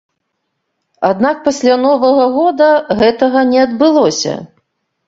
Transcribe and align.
Аднак 1.09 1.37
пасля 1.49 1.75
новага 1.85 2.27
года 2.39 2.73
гэтага 3.03 3.49
не 3.55 3.59
адбылося. 3.67 4.33